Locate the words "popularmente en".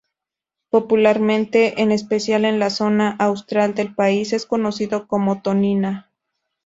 0.71-1.91